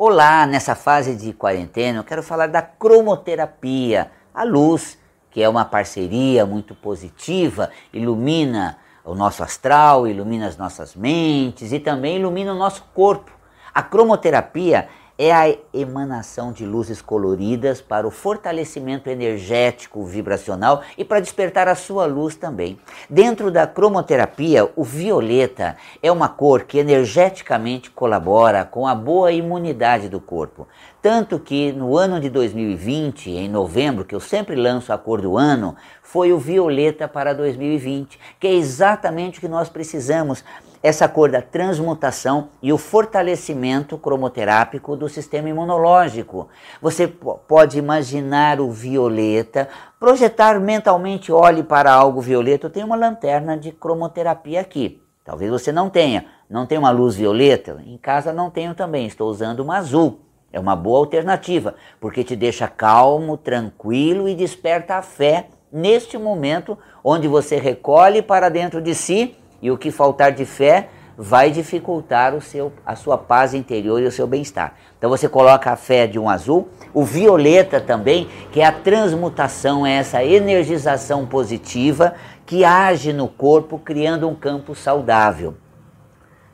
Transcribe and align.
Olá, 0.00 0.46
nessa 0.46 0.76
fase 0.76 1.16
de 1.16 1.32
quarentena 1.32 1.98
eu 1.98 2.04
quero 2.04 2.22
falar 2.22 2.46
da 2.46 2.62
cromoterapia, 2.62 4.12
a 4.32 4.44
luz, 4.44 4.96
que 5.28 5.42
é 5.42 5.48
uma 5.48 5.64
parceria 5.64 6.46
muito 6.46 6.72
positiva, 6.72 7.68
ilumina 7.92 8.78
o 9.04 9.12
nosso 9.12 9.42
astral, 9.42 10.06
ilumina 10.06 10.46
as 10.46 10.56
nossas 10.56 10.94
mentes 10.94 11.72
e 11.72 11.80
também 11.80 12.16
ilumina 12.16 12.54
o 12.54 12.56
nosso 12.56 12.84
corpo. 12.94 13.32
A 13.74 13.82
cromoterapia 13.82 14.88
é 15.18 15.32
a 15.32 15.52
emanação 15.74 16.52
de 16.52 16.64
luzes 16.64 17.02
coloridas 17.02 17.80
para 17.80 18.06
o 18.06 18.10
fortalecimento 18.10 19.10
energético 19.10 20.04
vibracional 20.04 20.82
e 20.96 21.04
para 21.04 21.18
despertar 21.18 21.66
a 21.66 21.74
sua 21.74 22.06
luz 22.06 22.36
também. 22.36 22.78
Dentro 23.10 23.50
da 23.50 23.66
cromoterapia, 23.66 24.70
o 24.76 24.84
violeta 24.84 25.76
é 26.00 26.12
uma 26.12 26.28
cor 26.28 26.62
que 26.62 26.78
energeticamente 26.78 27.90
colabora 27.90 28.64
com 28.64 28.86
a 28.86 28.94
boa 28.94 29.32
imunidade 29.32 30.08
do 30.08 30.20
corpo. 30.20 30.68
Tanto 31.02 31.40
que 31.40 31.72
no 31.72 31.96
ano 31.96 32.20
de 32.20 32.30
2020, 32.30 33.30
em 33.30 33.48
novembro, 33.48 34.04
que 34.04 34.14
eu 34.14 34.20
sempre 34.20 34.54
lanço 34.54 34.92
a 34.92 34.98
cor 34.98 35.20
do 35.20 35.36
ano, 35.36 35.74
foi 36.00 36.32
o 36.32 36.38
violeta 36.38 37.08
para 37.08 37.32
2020, 37.32 38.18
que 38.38 38.46
é 38.46 38.52
exatamente 38.52 39.38
o 39.38 39.40
que 39.40 39.48
nós 39.48 39.68
precisamos 39.68 40.44
essa 40.82 41.08
cor 41.08 41.30
da 41.30 41.42
transmutação 41.42 42.48
e 42.62 42.72
o 42.72 42.78
fortalecimento 42.78 43.98
cromoterápico 43.98 44.96
do 44.96 45.08
sistema 45.08 45.48
imunológico. 45.48 46.48
Você 46.80 47.06
pode 47.06 47.78
imaginar 47.78 48.60
o 48.60 48.70
violeta, 48.70 49.68
projetar 49.98 50.60
mentalmente, 50.60 51.32
olhe 51.32 51.62
para 51.62 51.92
algo 51.92 52.20
violeta. 52.20 52.66
Eu 52.66 52.70
tenho 52.70 52.86
uma 52.86 52.96
lanterna 52.96 53.56
de 53.56 53.72
cromoterapia 53.72 54.60
aqui. 54.60 55.02
Talvez 55.24 55.50
você 55.50 55.72
não 55.72 55.90
tenha. 55.90 56.26
Não 56.48 56.64
tem 56.64 56.78
uma 56.78 56.90
luz 56.90 57.16
violeta? 57.16 57.82
Em 57.84 57.98
casa 57.98 58.32
não 58.32 58.50
tenho 58.50 58.74
também. 58.74 59.06
Estou 59.06 59.28
usando 59.28 59.60
uma 59.60 59.76
azul. 59.76 60.20
É 60.50 60.58
uma 60.58 60.74
boa 60.74 61.00
alternativa, 61.00 61.74
porque 62.00 62.24
te 62.24 62.34
deixa 62.34 62.66
calmo, 62.66 63.36
tranquilo 63.36 64.26
e 64.26 64.34
desperta 64.34 64.94
a 64.94 65.02
fé 65.02 65.48
neste 65.70 66.16
momento 66.16 66.78
onde 67.04 67.28
você 67.28 67.58
recolhe 67.58 68.22
para 68.22 68.48
dentro 68.48 68.80
de 68.80 68.94
si 68.94 69.36
e 69.60 69.70
o 69.70 69.78
que 69.78 69.90
faltar 69.90 70.32
de 70.32 70.44
fé 70.44 70.88
vai 71.20 71.50
dificultar 71.50 72.32
o 72.32 72.40
seu, 72.40 72.72
a 72.86 72.94
sua 72.94 73.18
paz 73.18 73.52
interior 73.52 74.00
e 74.00 74.06
o 74.06 74.12
seu 74.12 74.24
bem-estar. 74.24 74.74
Então 74.96 75.10
você 75.10 75.28
coloca 75.28 75.72
a 75.72 75.76
fé 75.76 76.06
de 76.06 76.16
um 76.16 76.30
azul, 76.30 76.68
o 76.94 77.04
violeta 77.04 77.80
também, 77.80 78.28
que 78.52 78.60
é 78.60 78.64
a 78.64 78.70
transmutação, 78.70 79.84
é 79.84 79.94
essa 79.94 80.22
energização 80.24 81.26
positiva 81.26 82.14
que 82.46 82.64
age 82.64 83.12
no 83.12 83.26
corpo, 83.26 83.80
criando 83.80 84.28
um 84.28 84.34
campo 84.34 84.76
saudável. 84.76 85.56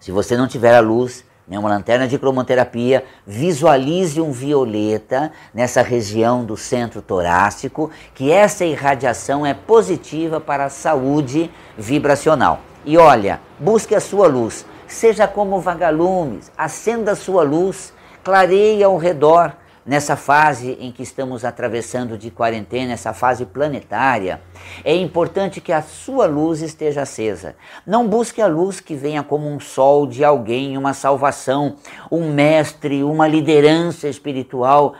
Se 0.00 0.10
você 0.10 0.34
não 0.34 0.48
tiver 0.48 0.74
a 0.74 0.80
luz, 0.80 1.26
né, 1.46 1.58
uma 1.58 1.68
lanterna 1.68 2.08
de 2.08 2.18
cromoterapia, 2.18 3.04
visualize 3.26 4.18
um 4.18 4.32
violeta 4.32 5.30
nessa 5.52 5.82
região 5.82 6.42
do 6.42 6.56
centro 6.56 7.02
torácico, 7.02 7.90
que 8.14 8.32
essa 8.32 8.64
irradiação 8.64 9.44
é 9.44 9.52
positiva 9.52 10.40
para 10.40 10.64
a 10.64 10.70
saúde 10.70 11.50
vibracional. 11.76 12.60
E 12.86 12.98
olha, 12.98 13.40
busque 13.58 13.94
a 13.94 14.00
sua 14.00 14.26
luz, 14.26 14.66
seja 14.86 15.26
como 15.26 15.58
vagalumes, 15.58 16.52
acenda 16.56 17.12
a 17.12 17.16
sua 17.16 17.42
luz, 17.42 17.94
clareie 18.22 18.84
ao 18.84 18.98
redor 18.98 19.56
nessa 19.86 20.16
fase 20.16 20.76
em 20.80 20.92
que 20.92 21.02
estamos 21.02 21.44
atravessando 21.44 22.18
de 22.18 22.30
quarentena, 22.30 22.92
essa 22.92 23.12
fase 23.12 23.46
planetária. 23.46 24.42
É 24.84 24.94
importante 24.94 25.60
que 25.60 25.72
a 25.72 25.82
sua 25.82 26.26
luz 26.26 26.60
esteja 26.60 27.02
acesa. 27.02 27.56
Não 27.86 28.06
busque 28.06 28.40
a 28.40 28.46
luz 28.46 28.80
que 28.80 28.94
venha 28.94 29.22
como 29.22 29.48
um 29.48 29.60
sol 29.60 30.06
de 30.06 30.24
alguém, 30.24 30.76
uma 30.76 30.92
salvação, 30.92 31.76
um 32.10 32.32
mestre, 32.32 33.02
uma 33.02 33.26
liderança 33.26 34.08
espiritual. 34.08 34.94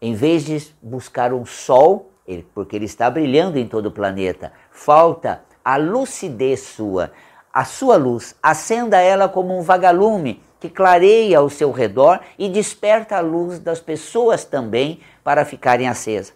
Em 0.00 0.14
vez 0.14 0.44
de 0.44 0.72
buscar 0.82 1.32
um 1.32 1.44
sol, 1.44 2.12
porque 2.54 2.74
ele 2.74 2.86
está 2.86 3.08
brilhando 3.10 3.58
em 3.58 3.66
todo 3.66 3.86
o 3.86 3.92
planeta, 3.92 4.52
falta 4.70 5.42
a 5.64 5.76
lucidez 5.76 6.60
sua, 6.60 7.12
a 7.52 7.64
sua 7.64 7.96
luz, 7.96 8.34
acenda 8.42 8.98
ela 8.98 9.28
como 9.28 9.56
um 9.56 9.62
vagalume 9.62 10.42
que 10.58 10.68
clareia 10.68 11.38
ao 11.38 11.50
seu 11.50 11.70
redor 11.70 12.20
e 12.38 12.48
desperta 12.48 13.16
a 13.16 13.20
luz 13.20 13.58
das 13.58 13.80
pessoas 13.80 14.44
também 14.44 15.00
para 15.24 15.44
ficarem 15.44 15.88
acesas. 15.88 16.32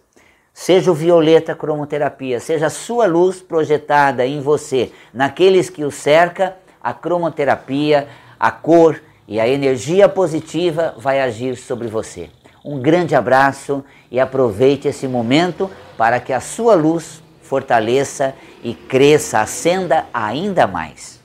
Seja 0.53 0.91
o 0.91 0.93
violeta 0.93 1.55
cromoterapia, 1.55 2.39
seja 2.39 2.67
a 2.67 2.69
sua 2.69 3.05
luz 3.05 3.41
projetada 3.41 4.25
em 4.25 4.41
você, 4.41 4.91
naqueles 5.13 5.69
que 5.69 5.85
o 5.85 5.91
cerca, 5.91 6.57
a 6.83 6.93
cromoterapia, 6.93 8.07
a 8.39 8.51
cor 8.51 9.01
e 9.27 9.39
a 9.39 9.47
energia 9.47 10.09
positiva 10.09 10.93
vai 10.97 11.21
agir 11.21 11.55
sobre 11.55 11.87
você. 11.87 12.29
Um 12.65 12.79
grande 12.79 13.15
abraço 13.15 13.83
e 14.11 14.19
aproveite 14.19 14.87
esse 14.87 15.07
momento 15.07 15.69
para 15.97 16.19
que 16.19 16.33
a 16.33 16.41
sua 16.41 16.75
luz 16.75 17.23
fortaleça 17.47 18.35
e 18.63 18.73
cresça, 18.73 19.39
acenda 19.39 20.05
ainda 20.13 20.67
mais. 20.67 21.19